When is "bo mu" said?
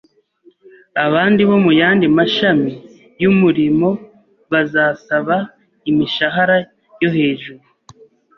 1.49-1.71